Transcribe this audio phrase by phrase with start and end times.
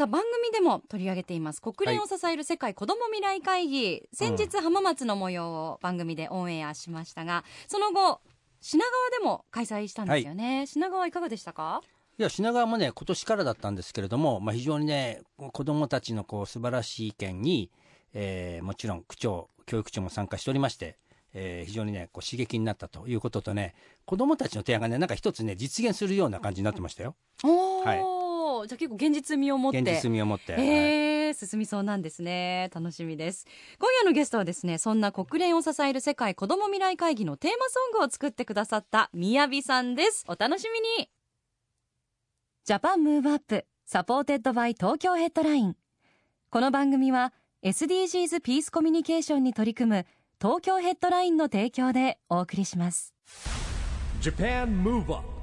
[0.00, 1.60] さあ番組でも取り上げています。
[1.60, 8.22] 国連を支える世界子ども未来会議、先日浜松の模様を番組でオンエアしましたがその後
[8.62, 11.82] 品川でも開催したんですよね、品川いかがでしたか？
[12.18, 17.70] いや品川もね今年からだったんですけれども、まあ、非常にね子どもたちのこう素晴らしい意見に、
[18.14, 20.96] えーもちろん区長教育長も参加しておりまして、
[21.34, 23.74] えー非常にねこう刺激になったということとね
[24.06, 27.16] 子どもたちの提案がねなんか一つね実現するような感じになってましたよ。
[27.44, 28.19] お
[28.60, 29.80] お、じゃあ結構現実味を持って。
[29.80, 30.68] 現実味を持って、はい。
[30.68, 32.70] えー、進みそうなんですね。
[32.74, 33.46] 楽しみです。
[33.78, 40.24] 今夜のゲストはですねそんな国連を支える世界子ども未来会議のテーマソングを作ってくださった MIYAVI さんです。
[40.28, 41.10] お楽しみに。
[42.64, 45.76] Japan Move Up supported by Tokyo Headline。
[46.50, 47.32] この番組は
[47.64, 50.06] SDGs ピースコミュニケーションに取り組む
[50.40, 53.14] 東京ヘッドラインの提供でお送りします。
[54.20, 55.39] Japan Move Up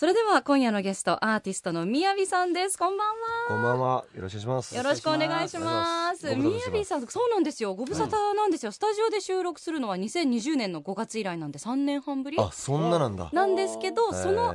[0.00, 3.14] それでは今夜のゲストアーティストのみやびさんですこんばんは
[3.48, 4.04] こんばんは。
[4.16, 4.74] よろしくお願いします。
[4.74, 6.34] よろしくお願いします。
[6.36, 7.74] みやびさん、そうなんですよ。
[7.74, 8.72] ご無沙汰なんですよ。
[8.72, 13.28] スタジオで収録するのは2020年の5月以来なんで3年半ぶりあ、そんななんだ。
[13.34, 14.54] なんですけど、その間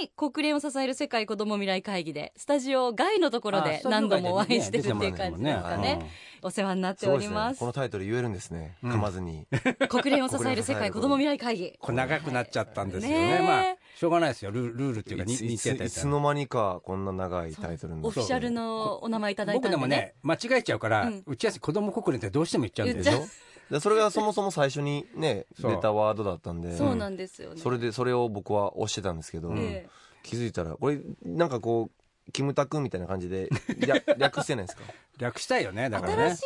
[0.00, 6.10] に国連を支える世界子ども未来会議で、スタジオ外のところで何度もお会いしてるっていう感じですかね。
[6.44, 7.54] お世話になっておりま。
[7.54, 7.64] すこ。
[7.64, 8.76] のタイトル言えるんですね。
[8.82, 9.46] うん噛まずに。
[9.88, 11.72] 国連を支える世界子ども未来会議。
[11.80, 19.76] これ長くなっちゃったんですよねねえまあしょうがないですよルールルールっていうかにいついつ似てたいつの間にかこんな長いタイトルになってオフィシャルのお名前いただいたんで、ね。
[19.76, 23.32] 僕でもね間違えちゃうから、うん打ち合わせ子供国連ってどうしても言っちゃうんですよ言っち
[23.70, 27.60] でそれがそもそも最初にね、 出たワードだったんで、そうなんですよね。
[27.60, 29.88] それで、それを僕は押してたんですけど、ええ
[30.22, 33.48] 気づいたら、これ、なんかこう、キムタクみたいな感じで、
[33.86, 34.82] 略略してないですか？
[35.18, 36.34] 略したいよねだからね。
[36.34, 36.42] 新し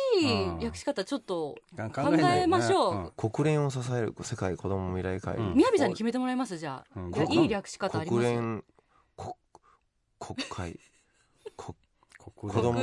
[0.57, 2.95] い略し方ちょっと考考えましょう。
[2.95, 3.11] うん。
[3.31, 5.37] 国連を支える世界子ども未来会。
[5.37, 5.43] 議。
[5.43, 5.55] うん。
[5.55, 7.31] みやびさんに決めてもらいますじゃあ、うん。
[7.33, 8.23] いい略し方あります？
[8.27, 8.63] 国連、
[9.15, 9.37] こ
[10.19, 10.79] 国会、
[11.55, 11.75] こ
[12.35, 12.79] 国子供。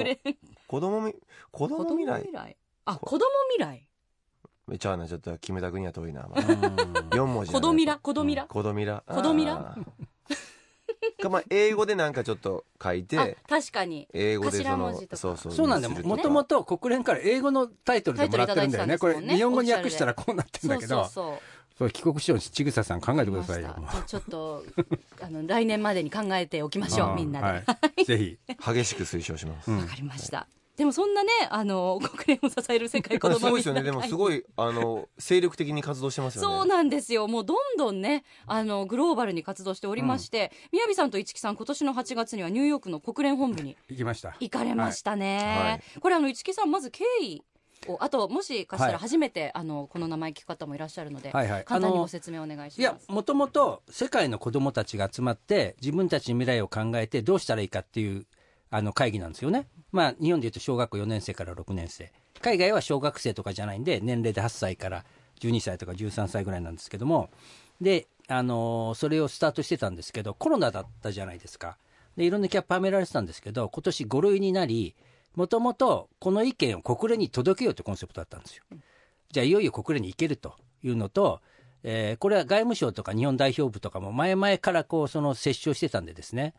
[0.67, 1.15] 子供み、
[1.53, 2.33] 子供未来？
[2.33, 2.57] 来？
[2.87, 3.25] あ子供
[3.57, 3.89] 未来？
[4.67, 6.25] めちゃうな、ちょっとキムタクには遠いな。
[6.25, 6.33] うん。
[6.35, 7.89] 4文字子供未来？
[7.91, 7.99] ら。
[7.99, 8.47] 子供未来？
[8.49, 9.03] 子供未来。
[9.07, 9.87] 子供未来？
[11.23, 14.09] かまあ、英語でなんかちょっと書いあて、確かに。
[14.13, 15.17] 英語でその頭文字と、か。
[15.17, 15.53] そうそう。
[15.53, 18.99] そうなんだもともと国連から英語のタイトルでもらってるんだよね。
[18.99, 21.05] これ日本語に訳したらこうなってるんだけど。
[21.05, 21.39] そうそう
[21.79, 21.91] そう。
[21.91, 24.65] 帰国しようちぐささん考えてくださいよちょっと
[25.21, 27.47] あの来年までに考えておきましょうみんなで。
[27.47, 28.39] わ、はい、ぜひ、
[28.75, 29.71] 激しく推奨します。
[29.71, 29.87] うん。
[29.87, 30.47] かりました
[30.77, 33.83] でもそんなねあの国連を支える世界子す供ごいですよね。
[33.83, 36.49] でもすごい、あの、精力的に活動してますよね。
[36.49, 37.27] そうなんですよ。
[37.29, 44.37] もうどんどんねあのグローバルに活動しておりまして、みやびさんと市木さん今年の8月にはニューヨークの国連本部に行きました。
[44.39, 45.71] 行かれましたね、はい。
[45.71, 47.43] はいこれあの市木さんまず経緯
[47.89, 48.93] をあともしかしたはい。
[48.93, 51.65] ら初めて、あのこの名前聞く方もいらっしゃるので、はいはい。
[51.65, 53.11] 簡単にあのご説明お願いしいやます。
[53.11, 58.27] もともと世界の子どもたちが集まって自分たちの未来を考えてどうしたらいいかっていう
[58.71, 59.69] あの会議なんですよね。
[59.93, 65.05] まあ日本でいうと小学校4年生から6年生海外は小学生とかじゃないんで年齢で8歳から
[65.41, 67.31] 12歳とか13歳ぐらいなんですけども
[67.81, 71.77] で、あのーそれをスタートしてたんですけどコロナだったじゃないですか
[72.17, 74.95] でいろんなキャップはめられてたんですけど今年5類になり
[75.35, 78.65] もともとこの意見を国連に届けようというコンセプトだったんですよ。
[79.31, 81.41] じゃあいよいよ国連に行けるというのと、
[81.83, 86.55] えーこれは外務省とか日本代表部とかも前々からこうその接触してたんでですね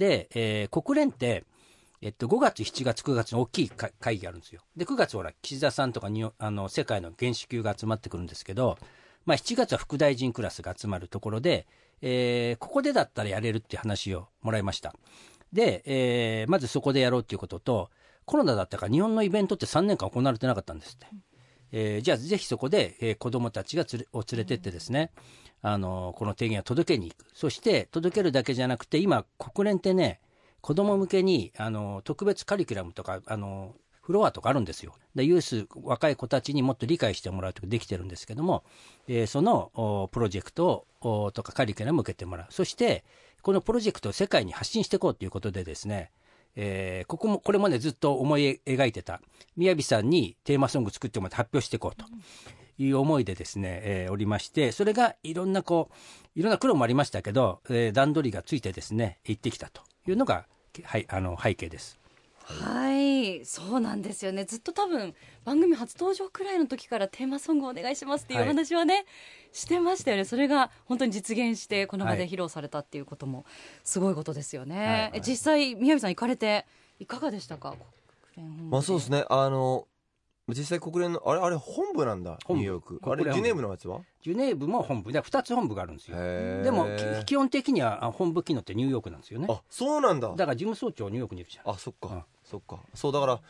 [0.00, 1.44] で、えー国連って、
[2.00, 4.62] えっと、5月7月9月の大きい会議があるんですよ。
[4.74, 8.78] で9月ほら岸田さんとかにあの世界の元首級が集まってくるんですけど、
[9.26, 11.66] まあ、7月は副大臣クラスが集まるところで、
[12.00, 14.94] えーここでだったらやれるっていう話をもらいました。
[15.52, 17.90] で、えーまずそこでやろうっていうことと
[18.24, 21.06] コロナだったから日本のイベントって3年間行われてなかったんですって。
[21.72, 25.12] えーじゃあぜひそこで、えー子どもたちがつれを連れてってですね、
[25.62, 27.26] あのこの提言を届けに行く。
[27.34, 30.20] そして届けるだけじゃなくて今国連ってね
[30.60, 34.94] 子ども向けにあの特別カリキュラムとかあのフロアとかあるんですよ。
[35.14, 38.64] でユース若い子たちにもっと理解してもらうとかできてるんですけども、
[39.06, 42.46] えーそのプロジェクトとかカリキュラムを受けてもらう。
[42.50, 43.04] そして
[43.42, 46.10] このプロジェクトを世界に発信していこうということでですね
[46.56, 49.20] えーここもこれまでずっと思い描いてた
[49.56, 52.04] 宮城さんにテーマソング作ってもらって発表していこうと。
[52.80, 55.90] いう思いでですね、えーおりましてそれがいろんなこ
[56.34, 60.46] ういろんな苦労もありましたけど、えー段取りがついてですね行ってきたというのが、
[60.84, 61.98] はい、あの背景です。
[62.42, 63.44] はい。
[63.44, 64.44] そうなんですよね。
[64.44, 68.48] ずっと多分番組初登場くらいの時からテーマソングお願いしますっていうおはい。
[68.48, 69.04] 話はね、
[69.52, 70.24] してましたよね。
[70.24, 72.28] それが本当に実現してこの場ではい。
[72.28, 73.44] 披露されたっていうことも
[73.84, 75.18] すごいことですよね、はい。
[75.18, 76.66] え実際宮城さん行かれて
[76.98, 77.76] いかがでしたか？
[78.68, 79.24] まあそうですね。
[79.28, 79.86] あの
[80.50, 83.00] 実際国連のあれあれ本部なんだニューヨーク。
[83.10, 84.00] あれジュネーブのやつは？
[84.22, 86.16] ジュネーブも本部で2つ本部があるんですよ。
[86.16, 86.86] でも
[87.22, 89.46] き基本的にはあ本部機能ってニューヨークなんですよね。
[89.50, 90.28] あそうなんだ。
[90.28, 91.72] だから事務総長ニューヨークにいるじゃん。
[91.72, 92.22] あそっか、うん。
[92.44, 92.78] そっか。
[92.94, 93.40] そうだから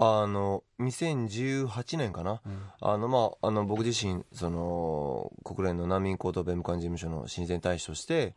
[0.00, 2.40] あの2018年かな、
[2.80, 8.34] あのまああの僕自身その国連の難民高等弁務官事務所の親善大使として、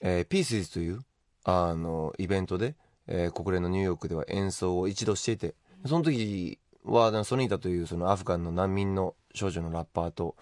[0.00, 1.00] えー、ピースズという
[1.44, 2.74] あのイベントで、
[3.06, 5.54] えー国連のニューヨークでは演奏を一度していて
[5.86, 10.36] その時はソニータというそのアフガンの難民の少女のラッパーと、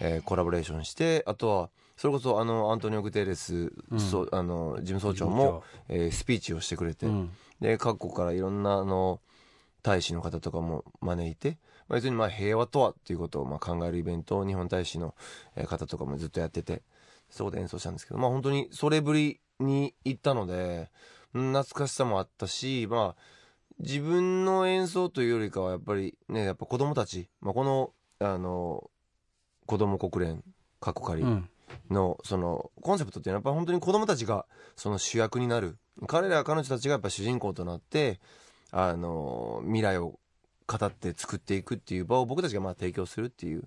[0.00, 4.00] えーコラボレーションしてあとはそれこそあのアントニオ・グテーレス、うん。
[4.00, 7.30] そうあの事務総長も、えースピーチをしてくれて、うん。
[7.60, 9.20] で各国からいろんなあの
[9.82, 11.58] 大使の方とかも招いて、
[11.88, 15.14] まあ、要するにまあ平和とはっていうことをまあ考えるイベントを日本大使の
[15.56, 16.82] えー方とかもずっとやってて
[17.30, 20.90] そこで演奏したんですけどまあ本当にそれぶりに行ったので
[21.34, 23.22] うん懐かしさもあったしまあ
[23.78, 28.90] 自分の演奏というよりかはやっぱりねやっぱ子供たち、まあ、このあの
[29.66, 30.44] 子供国連
[30.80, 31.48] 過去仮うん。
[31.90, 35.76] のそのコンセプトっていうのはやっぱ本当に子供たちがその主役になる。
[36.06, 38.20] 彼ら彼女たちがやっぱ主人公となって
[38.70, 40.18] あの未来を
[40.66, 43.64] 語って作っていくっていう場を僕たちがまあ提供するっていう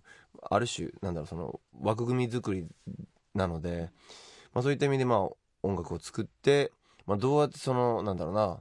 [0.49, 2.65] ある種なんだろうその枠組み作り
[3.33, 3.89] なので、
[4.53, 5.19] まあ、そういった意味でまあ
[5.63, 6.71] 音楽を作って、
[7.05, 8.59] まあ、どうやってそのなんだろうな、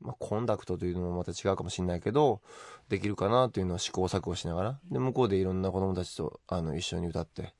[0.00, 2.40] まあ、コンダクトというのもまた違うかもしれないけど
[2.88, 4.78] できるかなというのを試行錯誤しながら。
[4.90, 7.54] で向こうでいろんな子供たちとあの一緒に歌って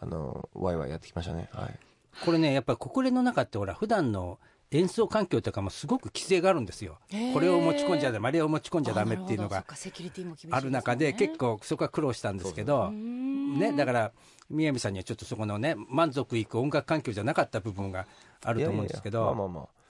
[0.00, 1.48] あのワイワイやってきましたね。
[1.52, 1.78] はい。
[2.24, 4.38] これねやっぱり国連の中ってほら普段の
[4.70, 6.98] 演奏環境とかもすごく規制があるんですよ。
[7.32, 13.72] これを持ち込んじゃダメあれを持ち込んじゃダメっていうのがあなる中で結構そこは苦労したんですけどね。
[13.72, 14.12] だから
[14.50, 18.06] 宮城さんにはちょっとそこのね満足いく音楽環境じゃなかった部分が
[18.42, 19.18] あると思うんですけど。
[19.18, 19.83] いやいやいやまあまあまあ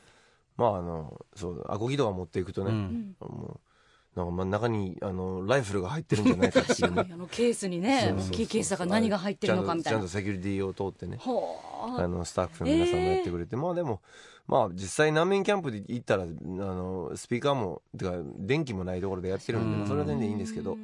[0.57, 3.17] まああのそうアコギとか持っていくとね、うん。
[3.21, 7.09] もうなんかまあ中にあのライフルが入ってるんじゃないかっていうね。
[7.13, 9.99] あのケースにね大きいケースだから何が入ってるのかみたいな。
[9.99, 11.59] ちゃんとセキュリティを通ってねほ
[11.97, 14.01] うあのスタッフの皆さんもやってくれて、まあでも
[14.47, 19.89] まあ実際難民キャンプで行ったらあのスピーカーもてか電気もないところでやってるんで、うん。
[19.89, 20.79] それは全然いいんですけど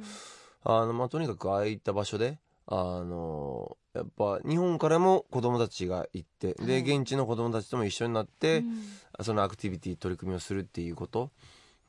[0.63, 6.81] あのまあとにかくああいった場所であのやっぱ日本からも子供たちが行ってではい。
[6.81, 8.83] 現地の子供たちとも一緒になって、うん。
[9.23, 11.31] そのアクティビティ取り組みをするっていうこと。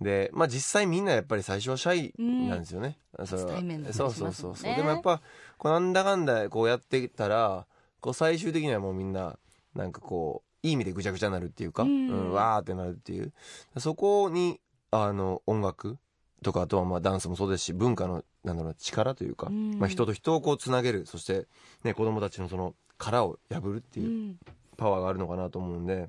[0.01, 4.75] でまあ実際みんなやっぱり最初はシャイなんですよね、それは初対面だったそうそうそうんそう。
[4.75, 5.23] でもやっぱ
[5.59, 7.67] こうなんだかんだこうやってたら
[8.01, 9.39] こう最終的にはもうみんな
[9.75, 13.33] なんかこういい意味でぐちゃぐちゃになるっていうか、ううんんわーってなるっていう。
[13.79, 14.61] そこに
[14.91, 15.99] あの音楽
[16.43, 19.79] とかあとはまあダンスもそうですし文化のなんだろう力というか、うん。
[19.79, 21.47] まあ、人と人をこうつなげるそして、
[21.85, 24.39] ね、子供たちのその殻を破るっていううん。
[24.77, 26.09] パワーがあるのかなと思うんで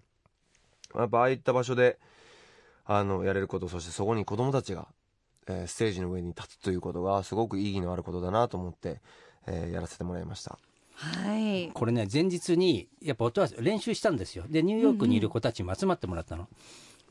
[0.95, 1.99] やっぱああいった場所で
[2.85, 4.87] あのやれることそしてそこに子供たちが、
[5.47, 9.01] えーステージの上に立つということがすごく意義のあることだなと思って、
[9.47, 10.57] えーやらせてもらいました。
[10.95, 11.71] はい。
[11.73, 14.45] これね前日にやっぱ音は練習したんですよ。
[14.47, 16.47] でニューヨークにいる子たちも集まってもらったの、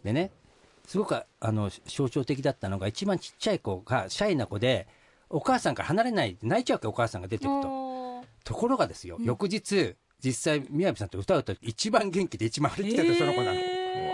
[0.05, 0.31] でね
[0.87, 4.87] すごくあの象徴的だったのが一番ちっちゃい子がシャイな子で
[5.31, 7.93] お母さんから離れないで泣いちゃうわけお母さんが出てくと。
[8.45, 13.61] ところがですよ、翌日実際宮城さんと歌うと一番元気で一番張り切ってたその子なの、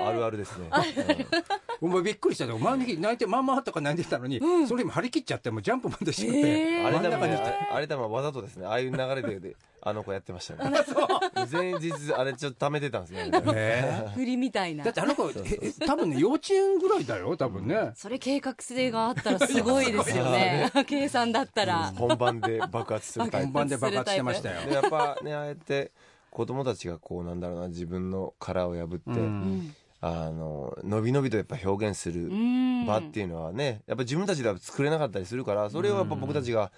[0.06, 0.68] あるあるですね、
[1.80, 2.44] お前びっくりした。
[2.44, 6.86] よ前の日泣いてママとか泣いてたのに、それ今張り切っちゃってもうジャンプまでしちゃって、えー。
[6.86, 8.66] あれ多分ね真ん中にいてああれ多分わざとですね。
[8.66, 10.72] ああいう流れでであの子やってましたね。
[11.50, 13.30] 前日あれちょっと溜めてたんですね。
[13.54, 14.10] え。
[14.14, 14.84] 振りみたいな。
[14.84, 15.32] だってあの子え
[15.62, 20.72] え多分ね幼稚園ぐらいだよ多分ね、それ計画性があったらすごいですよね。
[20.86, 21.92] 計算だったら。
[21.96, 23.46] 本番で爆発するタイプ。
[23.46, 24.66] 本番で爆発してましたよ。
[24.66, 25.92] でやっぱねああやって
[26.30, 32.68] 子供たちがこうなんだろうな自分の殻を破って、うんうんあののびのびとやっぱ表現するうん。
[32.86, 36.70] 場っていうのはねやっぱ自分たちでは作れなかったりするからそれをやっぱ僕たちが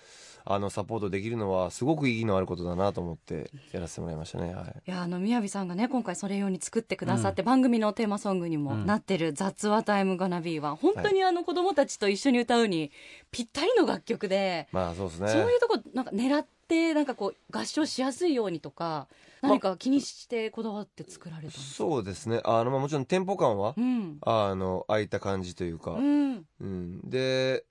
[0.45, 4.55] あのサポートできるのはすごく意義のあることだなと思ってやらせてもらいましたね。
[4.55, 4.83] はい。
[4.87, 12.91] いやあの宮城さんがね今回それ用に作ってくださって、番組のテーマソングにもなってる「雑話タイムガナビーは本当にあの子供たちと一緒に歌うに
[13.31, 15.29] ぴったりの楽曲で、まあそうですね。
[15.29, 16.49] そういうとこなんか狙って
[16.95, 19.09] なんかこう合唱しやすいようにとか
[19.43, 22.41] 何か気にしてこだわって作られたんですか、そうですね。
[22.45, 24.19] あの、まあ、もちろんテンポ感は、うん。
[24.23, 26.47] あの空いた感じというか、うん。
[26.61, 27.65] うん、で、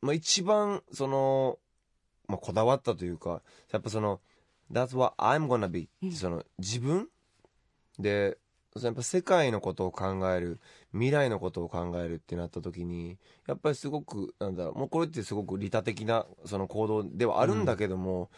[0.00, 1.58] まあ、一番その、
[2.26, 4.20] まあ、こだわったというかやっぱその
[4.70, 6.12] 「That's what I'm gonna be、うん。
[6.12, 7.08] その自分？
[7.98, 8.38] で
[8.86, 10.60] やっぱ世界のことを考える
[10.92, 18.30] 未来のことを考えるってなった時にやっぱりすごくなんだろうもうこれってすごく利他的なその行動ではあるんだけども、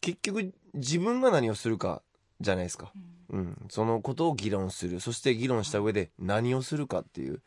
[0.00, 2.02] 結局自分が何をするか
[2.40, 2.92] じゃないですか、
[3.28, 5.00] うん、そのことを議論する。
[5.00, 7.42] そして議論した上で何をするかっていう。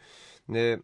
[0.50, 0.80] で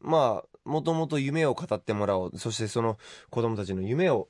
[0.00, 2.38] まあもともと夢を語ってもらおう。
[2.38, 2.98] そしてその
[3.30, 4.28] 子供たちの夢を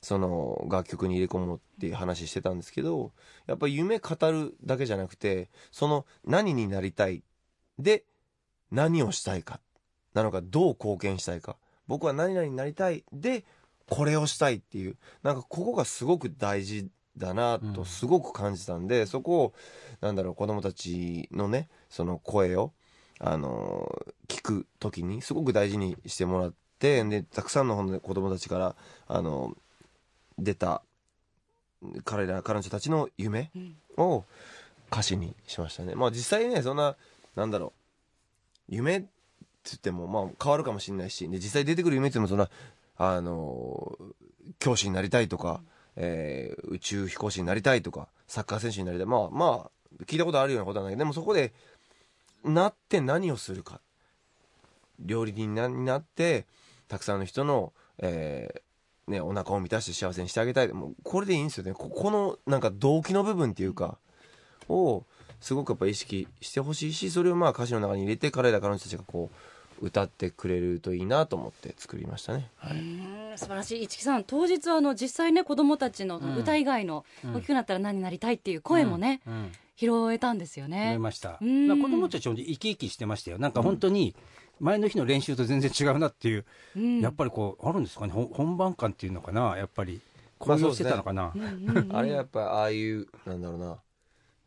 [0.00, 3.12] その楽曲に入れ込もうっていう話してたんですけど
[3.46, 7.22] やっぱり夢語るだけじゃなくてその何になりたい
[7.78, 8.04] で
[8.70, 9.60] 何をしたいか
[10.14, 13.44] なのかどう貢献したいか僕は何々になりたいで
[13.88, 19.54] これをしたいっていうなんかここがすごく大事だなとすごく感じたんで、そこを
[20.00, 22.72] なんだろう子供たちのねその声を
[23.18, 23.90] あの
[24.28, 28.76] 聞く時にすごく大事にしてもらってでたくさんの子供たちから
[29.08, 29.56] あの
[30.38, 30.82] 出た
[32.04, 33.50] 彼ら彼女たちの夢
[33.96, 34.24] を
[34.90, 35.94] 歌詞にしましたね。
[35.94, 36.96] まあ実際ねそんな
[37.36, 37.72] なんだろ
[38.68, 38.74] う。
[38.74, 39.08] 夢って
[39.64, 42.48] 言ってもまあ変わるかもしれないしで実際出てくる夢ってもそんな
[42.96, 43.96] あの
[44.58, 45.60] 教師になりたいとか、
[45.96, 49.06] えー宇宙飛行士になりたいとかサッカー選手になりたい。
[49.06, 51.52] まあまあ聞いたことあるようなことなんだけどでもそこで
[52.44, 53.80] なって何をするか。
[55.00, 56.44] 料理人になになって
[56.88, 58.60] たくさんの人の、えー
[59.08, 60.68] ね、お腹を満たして幸せにしてあげたい。
[60.68, 61.72] もうこれでいいんですよね。
[61.72, 63.98] ここのなんか動機の部分っていうか
[64.68, 65.04] を
[65.40, 69.30] すごくやっぱ意識してほしいしそれをまあ歌詞の中に入れて彼ら彼女たちがこ
[69.80, 72.50] う歌ってくれるといいなと思って作りましたね。
[72.64, 73.84] うーん素晴らしい。
[73.84, 76.36] 市木さん当日はあの実際ね子供たちのん。
[76.36, 77.36] 歌以外のうん。
[77.36, 79.52] 大きくなったら何になりたいっていう声もね、うん。
[79.76, 83.38] 拾えたんですよ思ねいました、子供たちも生き生きしてましたよ。
[83.38, 84.16] なんか本当に
[84.60, 86.44] 前の日の練習と全然違うなっていう、
[86.76, 87.00] うん。
[87.00, 88.12] やっぱりこうあるんですかね？
[88.12, 89.56] 本番感っていうのかな？
[89.56, 90.00] やっぱり
[90.38, 91.34] 高揚してたのかな、
[91.90, 93.78] あれはやっぱああいうなんだろうな。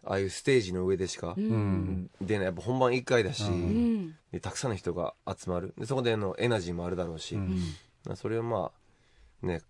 [0.03, 1.43] ああいうステージの上でしかうん。
[1.43, 2.45] うん出ない。
[2.45, 4.15] やっぱ本番1回だし、ううん。
[4.31, 5.73] でたくさんの人が集まる。
[5.77, 7.37] でそこでのエナジーもあるだろうし、
[8.15, 8.71] それをま
[9.43, 9.61] あね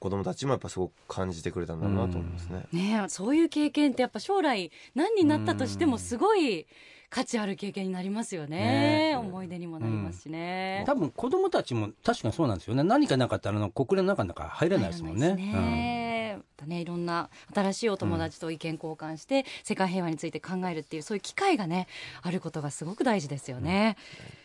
[0.00, 2.66] 子供たちもやっぱすごく感じてくれたんだなと思いますね。
[2.72, 6.66] ねえそういう経験ってやっぱ将来何になったとしてもすごい
[7.10, 9.10] 価値ある経験になりますよね。
[9.10, 12.82] ね思い出にもなりますしね、多分子供たちも確かにそうなんですよね。
[12.82, 15.34] 何かなかったらあの国連の中の中入れないですもんね。
[15.34, 16.38] ね。
[16.38, 21.88] またねいろんな新しいお友達と意見交換して、世界平和について考えるっていうそういう機会がね
[22.22, 23.96] あることがすごく大事ですよね、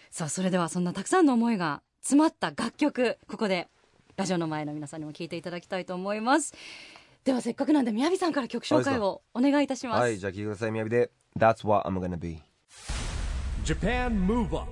[0.10, 3.68] さあそれではそんなたくさんの思いが詰まった楽曲ここで
[4.18, 6.54] ラジオの前の皆さんにも聞いていただきたいと思います。
[7.26, 10.00] ではせっかくなんで宮城さんから曲紹介をお願いいたします。
[10.00, 12.42] はいじゃあ聞いてください宮城で「That's what I'm gonna be.
[13.66, 14.72] Japan Move Up.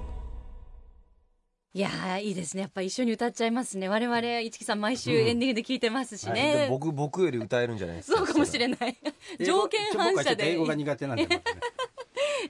[1.73, 2.61] いやーいいですね。
[2.61, 3.89] やっぱ一緒に歌っちゃいますね。
[3.89, 6.41] 我々市木さん毎週エンディングで聞いてますし」はい。
[6.41, 8.19] ね、で僕僕より歌えるんじゃないですか。
[8.19, 8.97] そうかもしれない。
[9.45, 10.53] 条件反射で。
[10.53, 11.27] 英語が苦手なんで、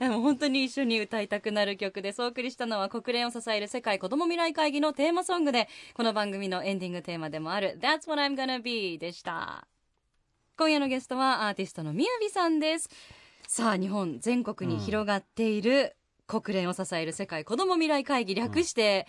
[0.00, 9.66] もう本当に一緒に歌いたくなる曲ですお送りしたのは国連を支える世界子ども未来会議のテーマソングでこの番組のエンディングテーマでもある「That's what I'm gonna be」でした。
[10.56, 12.88] 今夜のゲストはアーティストのみやびさんです。
[13.48, 15.96] さあ日本全国に広がっている
[16.26, 19.06] 国連を支える世界子ども未来会議略して、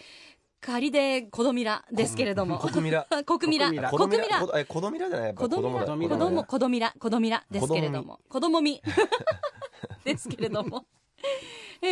[0.65, 2.57] 仮で子どみらですけれども。
[2.57, 6.93] 国ミラ国ミラ国ミラえ子供ミラ じゃないやっぱ子供だ子子供供子供みら。
[6.97, 8.19] 子供みらですけれども。
[8.27, 8.81] 子供み。
[10.03, 10.87] ですけれども。
[11.81, 11.87] え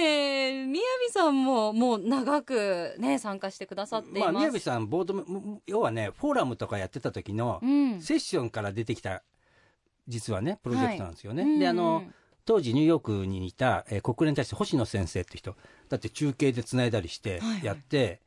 [0.63, 8.01] ー、宮城さんももう長くね参加してくださっています、まあ宮城さんボードも要はねフォーラムとかやってた時のうん。
[8.01, 9.21] セッションから出てきた
[10.07, 11.59] 実はねプロジェクトなんですよね、はい。
[11.59, 12.13] であのうん
[12.45, 15.55] 当時ニューヨークにいた、えー国連に対して星野先生って人。
[15.87, 17.63] だって中継でつないだりしてはいはい。
[17.63, 18.19] やって、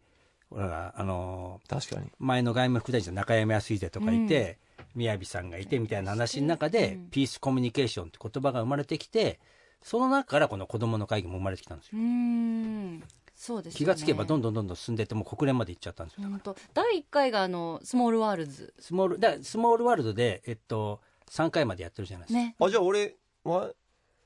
[0.50, 2.10] ほらあの確かに。
[2.18, 4.58] 前の外務副大臣の中山康秀とかいて、
[4.94, 7.10] 宮城さんがいてみたいな話の中で、うん。
[7.10, 9.38] ピースコミュニケーションって言葉が生まれてきて
[9.82, 13.02] その中からこの子どもの会議も生まれてきたんですよ、うーん。
[13.34, 13.78] そうですよね。
[13.78, 16.28] 気がつけばどんどんどんどん進んでってもう国連まで行っちゃったんですよ。
[16.72, 18.72] 第1回があのスモールワールズ。
[18.78, 21.00] スモールだスモールワールドで、えっと、
[21.30, 22.56] 3回までやってるじゃないですか、ね。
[22.58, 23.70] あじゃあ俺は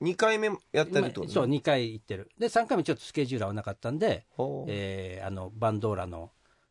[0.02, 2.30] 2回目やってるってことそう2回行ってる。
[2.38, 4.24] で3回目ちょっとスケジュール合わなかったんで、
[4.68, 6.30] えーあのバンドーラの、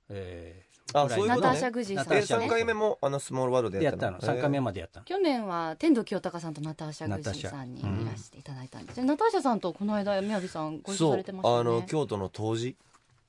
[0.09, 1.59] えーあぐらナターそういうことね。
[1.59, 5.05] シャグジーさんでナターシャ3回目もあのスモールワールドでやったの？3回目もまでやったの。
[5.05, 12.75] 去年は天童清隆さんとナターシャグジーさんにいらしていただいたんです、ナターシャさんとこの間宮城さんご一緒されてましたよあねの京都の当時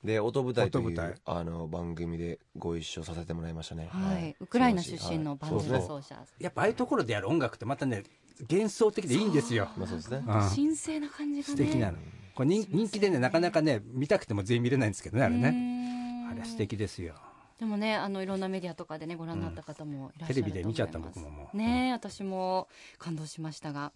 [0.02, 1.10] で音舞台とい音舞台。
[1.10, 3.90] うあの番組でご一緒させてもらいましたね。
[3.92, 8.04] はい、ウクライナ出身のバンドそうですね奏者、やっぱああいうところでやる音楽ってまたね
[8.50, 9.68] 幻想的でいいんですよ。
[9.76, 10.18] まあそうですね。
[10.18, 10.24] うん。
[10.24, 11.54] 神聖な感じがね。
[11.54, 11.98] 素敵なの。
[12.34, 15.50] これ人人気でねなかなかね見たくても全員見れないんですけどねあれね。
[15.50, 17.14] ねあれ素敵ですよ。
[17.58, 21.56] でもねあのいろんなメディアとかでねご覧になった方もいらっしゃると思います、テレビで見ちゃった僕ももう。
[21.56, 22.68] ね私も
[22.98, 23.92] 感動しましたが。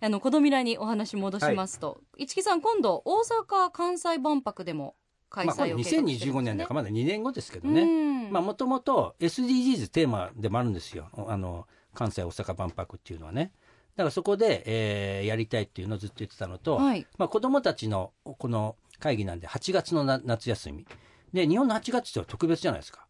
[0.00, 4.94] あの子供未来にお話戻しますと、市木さん今度大阪・関西万博でも
[5.30, 7.84] 開催を計画してるんですよ2025年だからまだ2年後ですけどね、う
[8.28, 8.30] ん。
[8.30, 11.08] まあもともと SDGs テーマでもあるんですよ。
[11.26, 13.50] あの関西大阪万博っていうのはね
[13.98, 17.04] だからそこで、えーやりたいっていうのをずっと言ってたのと、はい。
[17.18, 20.86] まあ、子どもたちのこの会議なんで8月のな夏休み。
[21.32, 23.06] で日本の8月って特別じゃないですか。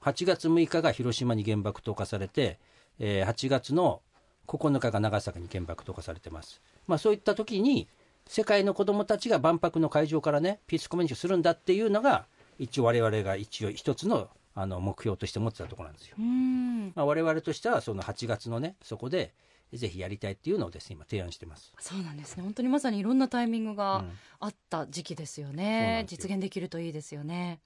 [0.00, 2.58] 8月6日が広島に原爆投下されて、
[2.98, 4.00] えー8月の
[4.46, 7.88] 9日が長崎に原爆投下されてます、まあ、そういった時に
[8.26, 12.26] 世界の子どもたちが万博の会場からねピースコミュニケーションするんだっていうのが
[12.58, 16.92] 一応我々が一応一つのあの目標として持ってたところなんですよ、うん。
[16.94, 19.32] まあ、我々としてはその8月のねそこで
[19.76, 21.72] ぜひやりたいっていうのをですね今提案してます。
[21.78, 22.42] そうなんですね。
[22.42, 24.12] 本当にまさにいろんなタイミングがうん。
[24.40, 26.18] あった時期ですよね、なんですよ。
[26.28, 27.60] 実現できるといいですよね。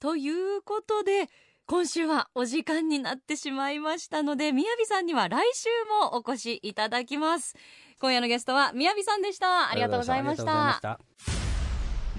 [0.00, 1.28] ということで
[1.66, 5.68] 今週はお時間になってしまいましたのでみやびさんには来週
[6.02, 7.54] もお越しいただきます。
[8.00, 9.70] 今夜のゲストはみやびさんでした。
[9.70, 10.98] ありがとうございました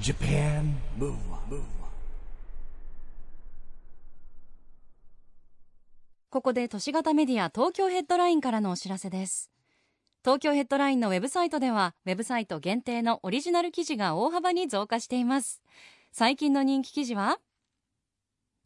[0.01, 1.61] Japan Move Up
[6.31, 9.49] ここで都市型メディア東京ヘッドラインからのお知らせです。
[10.23, 15.63] 東京ヘッドラインのウェブサイトではウェブサイト限定のオリジナル記事が大幅に増加しています。
[16.11, 17.39] 最近の人気記事は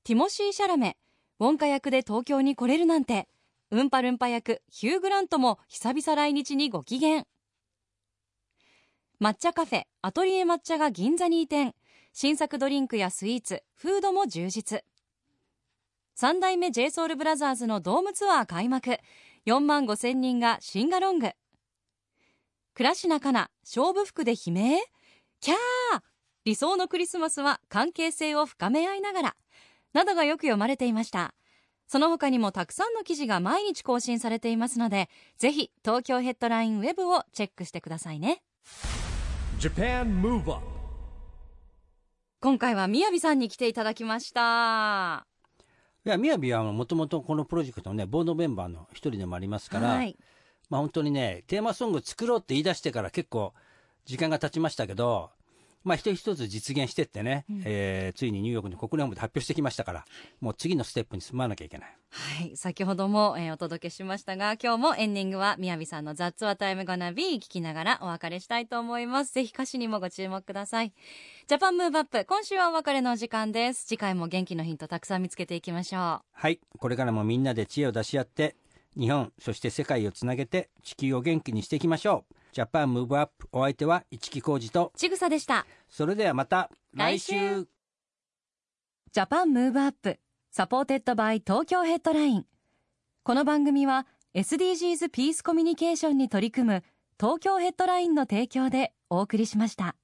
[0.03, 0.97] ティモシー・シャラメ
[1.39, 3.29] ウォンカ役で東京に来れるなんて
[3.71, 7.23] ウンパルンパ役ヒュー・グラントも久々来日にご機嫌。
[9.21, 11.75] 抹茶カフェアトリエ抹茶が銀座に移転。
[12.11, 14.83] 新作ドリンクやスイーツフードも充実。
[16.15, 18.99] 三代目 j ソ o u l b r o t h e r のドームツアー開幕。
[19.47, 21.31] 4万5千人がシンガロング。
[22.75, 24.79] 倉科香菜勝負服で悲鳴？
[25.41, 25.57] キャー！
[26.45, 29.35] 理想のクリスマスは関係性を深め合いながら。
[29.93, 31.33] などがよく読まれていました。
[31.87, 38.41] その他にもたくさんの記事が毎日更新されていますのでぜひ東京ヘッドラインウェブをチェックしてくださいね。
[39.59, 40.61] Japan Move Up
[42.39, 45.32] 今回はみやびさんに来ていただきました
[46.05, 50.17] いや、みやびはもともとこのプロジェクトのね、ボードメンバーの一人でもありますから、はい
[50.69, 53.53] まあ本当にね、テーマソング作ろうって言い出してから結構
[54.05, 55.29] 時間が経ちましたけど、
[55.83, 60.05] まあ一つ一つ実現してってね、えーついにニューヨークの国連本部で発表してきましたから、
[60.41, 61.97] もう次のステップに進まなきゃいけない。
[62.15, 69.33] はい、先ほども、えーお届けしましたが、今日もエンディングはみやびさんの That's What I'm Gonna Be 聞きながらお別れしたいと思います。
[69.33, 70.93] ぜひ歌詞にもご注目ください。
[71.47, 73.87] Japan Move Up、今週はお別れのお時間です。
[73.87, 78.55] 次回も元気のヒントたくさん見つけていきましょはい、これからもみんなで知恵を出し合って、
[78.95, 82.35] 日本、そして世界をつなげて地球を元気にしていきましょう。
[82.51, 84.97] Japan Move Up、お相手は市木浩二と、う。
[84.99, 85.65] ちぐさでした。
[85.89, 87.67] それではまた来週来週
[89.13, 92.45] Japan Move Up、supported by 東京ヘッドライン。
[93.23, 96.83] この番組は SDGs ピースコミュニケーションに取り組む
[97.19, 99.95] 東京ヘッドラインの提供でお送りしました。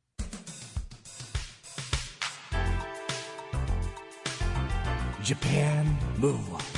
[5.22, 5.86] Japan
[6.20, 6.69] Move on.